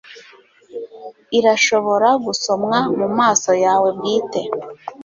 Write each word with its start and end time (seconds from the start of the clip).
Irashobora 1.37 2.09
gusomwa 2.25 2.77
mumaso 2.97 3.51
yawe 3.65 3.89
bwite 3.97 4.41